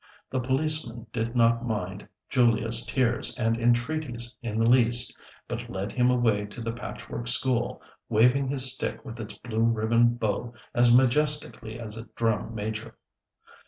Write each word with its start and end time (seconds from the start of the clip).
The 0.31 0.39
policeman 0.39 1.05
did 1.13 1.35
not 1.35 1.63
mind 1.63 2.07
Julia's 2.27 2.83
tears 2.83 3.37
and 3.37 3.55
entreaties 3.55 4.33
in 4.41 4.57
the 4.57 4.67
least, 4.67 5.15
but 5.47 5.69
led 5.69 5.91
him 5.91 6.09
away 6.09 6.45
to 6.47 6.59
the 6.59 6.71
Patchwork 6.73 7.27
School, 7.27 7.83
waving 8.09 8.47
his 8.47 8.73
stick 8.73 9.05
with 9.05 9.19
its 9.19 9.37
blue 9.37 9.63
ribbon 9.65 10.15
bow 10.15 10.55
as 10.73 10.97
majestically 10.97 11.79
as 11.79 11.97
a 11.97 12.05
drum 12.15 12.55
major. 12.55 12.95